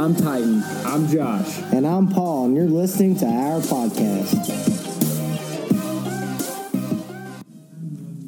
[0.00, 0.62] I'm Titan.
[0.86, 1.58] I'm Josh.
[1.74, 4.32] And I'm Paul, and you're listening to our podcast.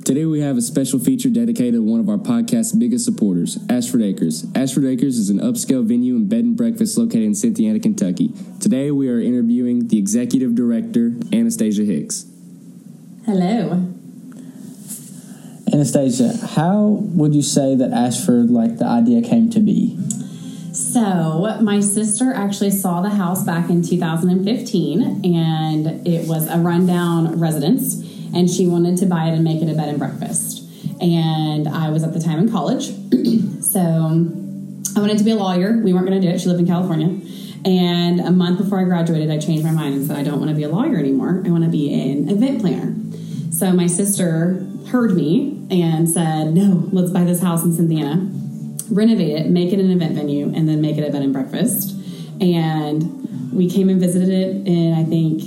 [0.04, 4.02] Today we have a special feature dedicated to one of our podcast's biggest supporters, Ashford
[4.02, 4.44] Acres.
[4.54, 8.34] Ashford Acres is an upscale venue and bed and breakfast located in Cynthiana, Kentucky.
[8.60, 12.26] Today we are interviewing the executive director, Anastasia Hicks.
[13.24, 13.88] Hello.
[15.72, 16.82] Anastasia, how
[17.14, 19.98] would you say that Ashford, like the idea came to be?
[20.92, 27.40] So, my sister actually saw the house back in 2015, and it was a rundown
[27.40, 27.94] residence,
[28.34, 30.62] and she wanted to buy it and make it a bed and breakfast.
[31.00, 32.88] And I was at the time in college,
[33.62, 35.78] so I wanted to be a lawyer.
[35.78, 36.42] We weren't going to do it.
[36.42, 37.18] She lived in California.
[37.64, 40.50] And a month before I graduated, I changed my mind and said, I don't want
[40.50, 41.42] to be a lawyer anymore.
[41.46, 42.94] I want to be an event planner.
[43.50, 48.30] So, my sister heard me and said, No, let's buy this house in Cynthiana
[48.90, 51.94] renovate it, make it an event venue, and then make it a bed and breakfast.
[52.40, 55.42] And we came and visited it in, I think,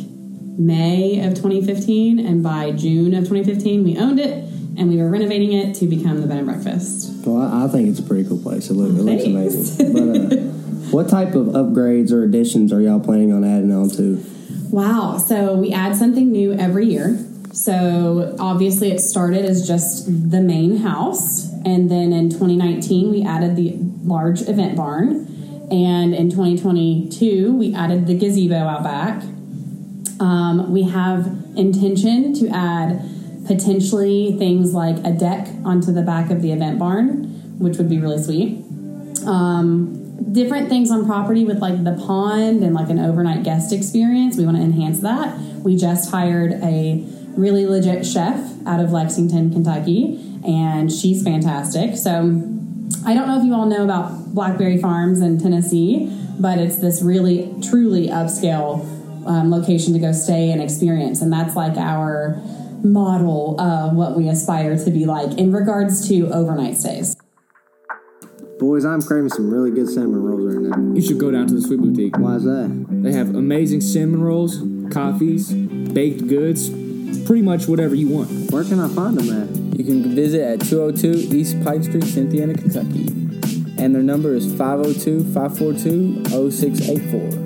[0.58, 2.25] May of 2015.
[2.25, 4.45] And by June of 2015, we owned it
[4.77, 7.25] and we were renovating it to become the bed and breakfast.
[7.25, 8.69] Well, I, I think it's a pretty cool place.
[8.69, 9.94] It, look, it looks amazing.
[9.94, 10.42] But uh,
[10.92, 14.23] what type of upgrades or additions are y'all planning on adding on to?
[14.70, 15.17] Wow.
[15.17, 17.17] So we add something new every year.
[17.53, 21.49] So obviously, it started as just the main house.
[21.66, 25.67] And then in 2019, we added the large event barn.
[25.71, 29.23] And in 2022, we added the gazebo out back.
[30.19, 33.02] Um, we have intention to add
[33.47, 37.99] potentially things like a deck onto the back of the event barn, which would be
[37.99, 38.63] really sweet.
[39.25, 44.38] Um, different things on property with like the pond and like an overnight guest experience.
[44.38, 45.38] We want to enhance that.
[45.63, 47.03] We just hired a
[47.38, 51.95] really legit chef out of Lexington, Kentucky, and she's fantastic.
[51.95, 52.11] So
[53.05, 57.02] I don't know if you all know about Blackberry Farms in Tennessee, but it's this
[57.02, 58.83] really truly upscale
[59.27, 62.42] um, location to go stay and experience, and that's like our
[62.83, 67.15] model of what we aspire to be like in regards to overnight stays.
[68.59, 70.93] Boys, I'm craving some really good cinnamon rolls right now.
[70.95, 72.17] You should go down to the Sweet Boutique.
[72.17, 72.86] Why is that?
[72.89, 76.70] They have amazing cinnamon rolls, coffees, baked goods,
[77.26, 78.52] pretty much whatever you want.
[78.52, 79.77] Where can I find them at?
[79.77, 83.08] You can visit at 202 East Pike Street, Cynthiana, Kentucky.
[83.77, 87.45] And their number is 502 542 0684.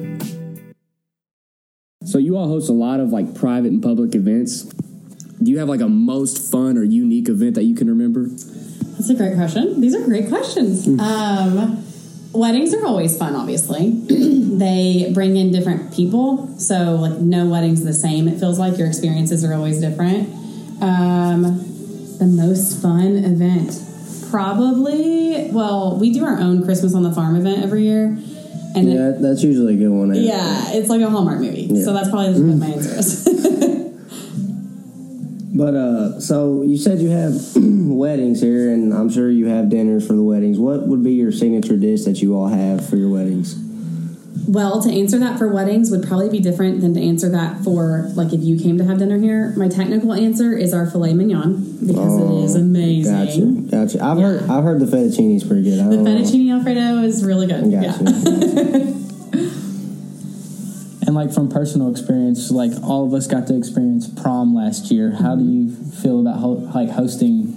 [2.06, 4.64] So you all host a lot of like private and public events.
[4.64, 8.28] Do you have like a most fun or unique event that you can remember?
[8.28, 9.80] That's a great question.
[9.80, 10.88] These are great questions.
[11.00, 11.84] Um,
[12.34, 13.90] weddings are always fun, obviously.
[14.58, 18.28] they bring in different people, so like no wedding's the same.
[18.28, 20.30] It feels like your experiences are always different.
[20.82, 21.66] Um,
[22.20, 23.82] the most fun event,
[24.30, 25.50] probably.
[25.52, 28.06] Well, we do our own Christmas on the Farm event every year,
[28.76, 30.12] and it- Yeah, that's usually a good one.
[30.12, 30.20] it?
[30.22, 31.68] yeah, it's like a Hallmark movie.
[31.72, 31.84] Yeah.
[31.86, 33.26] So that's probably what my answer is.
[35.52, 40.06] But uh, so you said you have weddings here, and I'm sure you have dinners
[40.06, 40.60] for the weddings.
[40.60, 43.56] What would be your signature dish that you all have for your weddings?
[44.48, 48.10] Well, to answer that for weddings would probably be different than to answer that for
[48.16, 49.54] like if you came to have dinner here.
[49.58, 53.68] My technical answer is our filet mignon because it is amazing.
[53.70, 54.04] Gotcha, gotcha.
[54.04, 54.24] I've Yeah.
[54.26, 55.78] heard I've heard the fettuccine is pretty good.
[55.80, 56.12] The don't know.
[56.18, 57.72] fettuccine alfredo is really good.
[57.72, 58.04] Gotcha.
[58.04, 58.94] Yeah.
[61.10, 65.10] And like from personal experience, like all of us got to experience prom last year.
[65.10, 67.48] How do you feel about ho- like hosting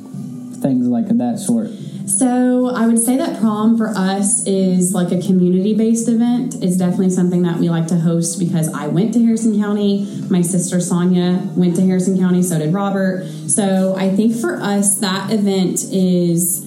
[0.62, 1.68] things like that sort?
[2.06, 6.62] So I would say that prom for us is like a community based event.
[6.62, 10.06] It's definitely something that we like to host because I went to Harrison County.
[10.30, 12.42] My sister Sonia went to Harrison County.
[12.42, 13.26] So did Robert.
[13.48, 16.66] So I think for us that event is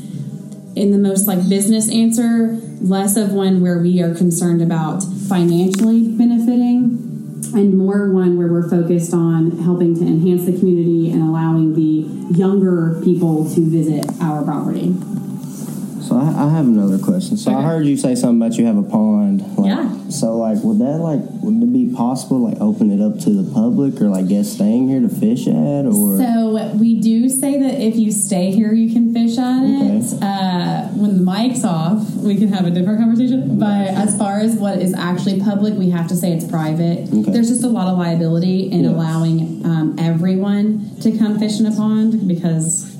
[0.75, 6.09] in the most like business answer, less of one where we are concerned about financially
[6.09, 7.05] benefiting
[7.53, 12.37] and more one where we're focused on helping to enhance the community and allowing the
[12.37, 14.93] younger people to visit our property.
[16.05, 17.35] So I, I have another question.
[17.35, 19.41] So I heard you say something about you have a pond.
[19.57, 19.91] Like, Yeah.
[20.09, 23.51] So like, would that like would it be possible like open it up to the
[23.51, 26.17] public or like guests staying here to fish at or?
[26.17, 30.21] So we do say that if you stay here, you can fish at it.
[30.21, 33.57] Uh, when the mic's off, we can have a different conversation.
[33.57, 37.07] But as far as what is actually public, we have to say it's private.
[37.11, 37.31] Okay.
[37.31, 38.91] There's just a lot of liability in Yeah.
[38.91, 42.94] allowing um, everyone to come fish in a pond because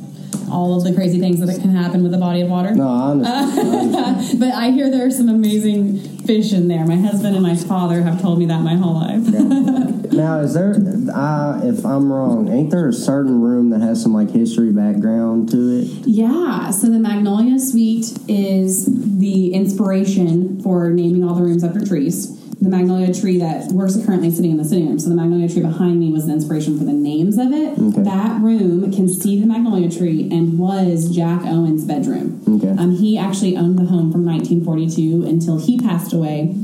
[0.50, 2.74] all of the crazy things that can happen with a body of water.
[2.74, 4.40] no, I understand.
[4.40, 6.86] But I hear there are some amazing fish in there.
[6.86, 9.24] My husband and my father have told me that my whole life.
[10.16, 10.76] Now, is there?
[11.14, 15.50] Uh, if I'm wrong, ain't there a certain room that has some like history background
[15.50, 15.88] to it?
[16.08, 18.86] Yeah, so the Magnolia Suite is
[19.20, 22.28] the inspiration for naming all the rooms after trees.
[22.62, 25.62] The magnolia tree that we're currently sitting in the sitting room, so the magnolia tree
[25.62, 27.78] behind me was the inspiration for the names of it.
[27.78, 28.04] Okay.
[28.04, 32.42] That room can see the magnolia tree and was Jack Owen's bedroom.
[32.48, 32.70] Okay.
[32.70, 36.56] Um, he actually owned the home from 1942 until he passed away.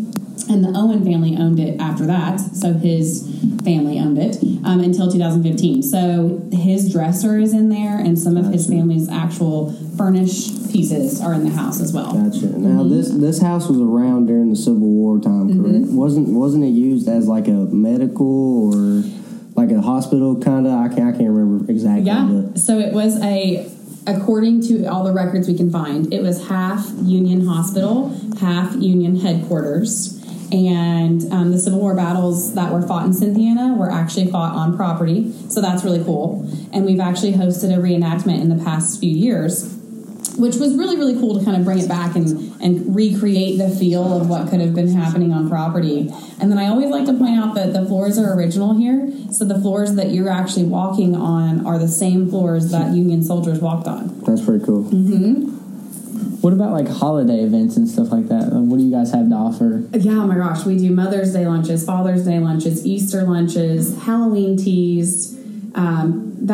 [0.49, 3.21] And the Owen family owned it after that, so his
[3.63, 5.83] family owned it um, until 2015.
[5.83, 11.33] So his dresser is in there, and some of his family's actual furnished pieces are
[11.33, 12.13] in the house as well.
[12.13, 12.47] Gotcha.
[12.47, 15.91] Now this this house was around during the Civil War time, correct?
[15.91, 19.03] Wasn't wasn't it used as like a medical or
[19.55, 20.73] like a hospital kind of?
[20.73, 22.05] I can't I can't remember exactly.
[22.05, 22.27] Yeah.
[22.29, 23.69] But So it was a,
[24.07, 28.09] according to all the records we can find, it was half Union Hospital,
[28.39, 30.17] half Union headquarters.
[30.51, 34.75] And um, the Civil War battles that were fought in Cynthiana were actually fought on
[34.75, 35.31] property.
[35.49, 36.45] So that's really cool.
[36.73, 39.77] And we've actually hosted a reenactment in the past few years
[40.37, 43.69] which was really really cool to kind of bring it back and and recreate the
[43.69, 46.09] feel of what could have been happening on property
[46.39, 49.45] and then i always like to point out that the floors are original here so
[49.45, 53.87] the floors that you're actually walking on are the same floors that union soldiers walked
[53.87, 54.87] on that's pretty cool.
[56.41, 58.51] What about like holiday events and stuff like that?
[58.51, 59.83] Like, what do you guys have to offer?
[59.93, 64.57] yeah oh my gosh we do mother's day lunches father's day lunches easter lunches halloween
[64.57, 65.37] teas
[65.81, 66.05] um,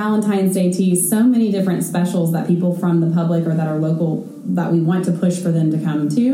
[0.01, 3.79] valentine's day teas so many different specials that people from the public or that are
[3.79, 4.09] local
[4.59, 6.27] that we want to push for them to come to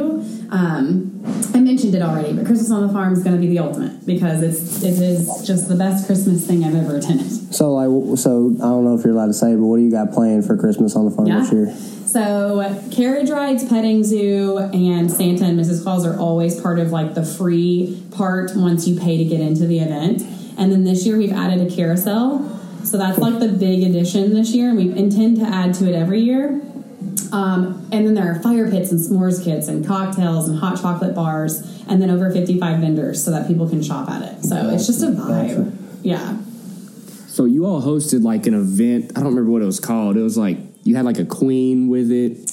[0.51, 1.21] um,
[1.55, 4.05] i mentioned it already but christmas on the farm is going to be the ultimate
[4.05, 8.31] because it's it is just the best christmas thing i've ever attended So like so
[8.59, 10.57] I don't know if you're allowed to say, but what do you got planned for
[10.57, 11.39] Christmas on the farm Yeah.
[11.41, 11.67] this year?
[12.15, 12.25] So
[12.91, 15.83] carriage rides, petting zoo, and Santa and Mrs.
[15.83, 19.67] Claus are always part of like the free part once you pay to get into
[19.67, 20.23] the event.
[20.57, 22.39] And then this year we've added a carousel.
[22.83, 25.95] So that's like the big addition this year, and we intend to add to it
[25.95, 26.61] every year.
[27.31, 31.15] Um, and then there are fire pits and s'mores kits and cocktails and hot chocolate
[31.15, 34.43] bars, and then over 55 vendors so that people can shop at it.
[34.43, 35.55] So it's just a Gotcha.
[35.55, 35.77] vibe.
[36.03, 36.37] Yeah.
[37.27, 39.11] So you all hosted like an event.
[39.15, 40.17] I don't remember what it was called.
[40.17, 42.45] It was like you had like a queen with it.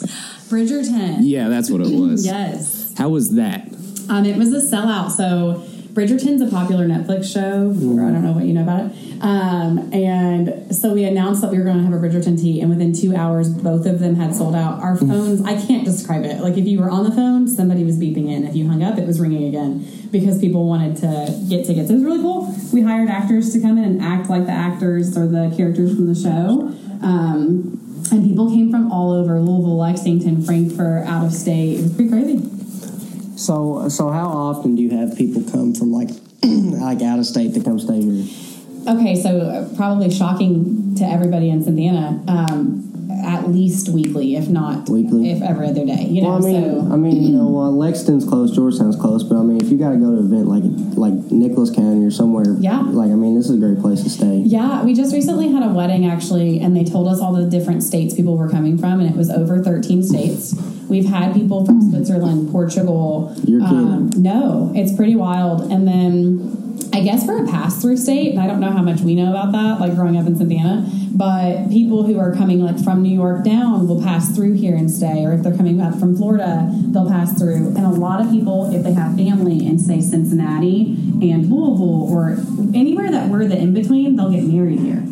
[0.49, 1.19] Bridgerton.
[1.21, 2.25] Yeah, that's what it was.
[2.25, 2.95] Yes.
[2.97, 3.67] How was that?
[4.09, 5.11] Um, it was a sellout.
[5.11, 5.63] So
[5.93, 7.71] Bridgerton's a popular Netflix show.
[7.71, 8.93] I don't know what you know about it.
[9.21, 12.71] Um, and so we announced that we were going to have a Bridgerton tea, and
[12.71, 14.81] within two hours, both of them had sold out.
[14.83, 16.41] Our phones, I can't describe it.
[16.41, 18.47] Like if you were on the phone, somebody was beeping in.
[18.47, 21.91] If you hung up, it was ringing again because people wanted to get tickets.
[21.91, 22.55] It was really cool.
[22.73, 26.07] We hired actors to come in and act like the actors or the characters from
[26.07, 26.75] the show.
[27.07, 31.79] Um, and people came from all over Louisville, Lexington, Frankfort, out of state.
[31.79, 33.37] It was pretty crazy.
[33.37, 36.09] So so how often do you have people come from like
[36.43, 38.50] like out of state to come stay here?
[38.87, 42.23] Okay, so uh, probably shocking to everybody in Cynthiana.
[42.29, 42.87] Um,
[43.23, 45.31] at least weekly, if not Weekly?
[45.31, 46.07] if every other day.
[46.09, 49.23] You know, Well, I mean, so I mean, you know, uh, Lexington's close, Georgetown's close,
[49.23, 50.63] but I mean, if you got to go to an event like
[50.97, 52.81] like Nicholas County or somewhere, Yeah.
[52.81, 54.39] like I mean, this is a great place to stay.
[54.47, 57.83] yeah, we just recently had a wedding actually, and they told us all the different
[57.83, 60.55] states people were coming from, and it was over thirteen states.
[60.89, 63.35] We've had people from Switzerland, Portugal.
[63.45, 63.79] You're kidding.
[63.79, 65.71] Um, no, it's pretty wild.
[65.71, 69.01] And then I guess we're a pass through state, and I don't know how much
[69.01, 70.89] we know about that, like growing up in Cynthiana.
[71.13, 74.91] But people who are coming like from New York down will pass through here and
[74.91, 77.69] stay, or if they're coming up from Florida, they'll pass through.
[77.77, 82.39] And a lot of people, if they have family in say Cincinnati and Louisville or
[82.75, 85.03] anywhere that we're the in between, they'll get married here.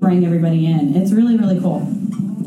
[0.00, 0.96] Bring everybody in.
[0.96, 1.86] It's really really cool.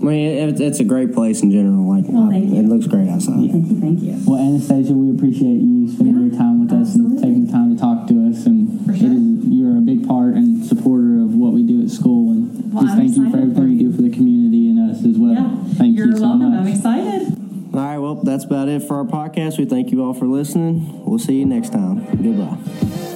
[0.01, 1.87] I mean, it, it's a great place in general.
[1.89, 2.59] Like, Well, thank you.
[2.61, 3.35] it looks great outside.
[3.51, 4.17] Thank you, thank you.
[4.25, 7.75] Well, Anastasia, we appreciate you spending Yeah, your time with us and taking the time
[7.75, 8.45] to talk to us.
[8.45, 8.95] And sure.
[9.11, 12.31] is, you're a big part and supporter of what we do at school.
[12.31, 13.91] And Well, just I'm thank you for everything for you you.
[13.91, 15.33] do for the community and us as well.
[15.33, 16.51] Yeah, Thank you're you so welcome.
[16.51, 16.59] much.
[16.61, 17.33] I'm excited.
[17.73, 19.57] All right, well, that's about it for our podcast.
[19.57, 21.03] We thank you all for listening.
[21.05, 22.05] We'll see you next time.
[22.21, 23.06] Goodbye.